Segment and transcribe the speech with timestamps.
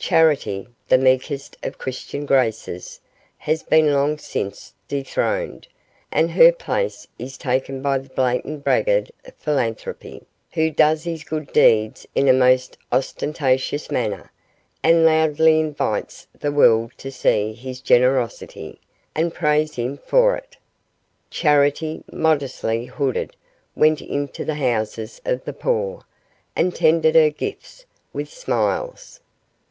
[0.00, 3.00] Charity, the meekest of the Christian graces,
[3.38, 5.66] has been long since dethroned,
[6.12, 12.06] and her place is taken by the blatant braggard Philanthropy, who does his good deeds
[12.14, 14.30] in a most ostentatious manner,
[14.84, 18.80] and loudly invites the world to see his generosity,
[19.16, 20.56] and praise him for it.
[21.28, 23.34] Charity, modestly hooded,
[23.74, 26.04] went into the houses of the poor,
[26.54, 29.20] and tendered her gifts with smiles.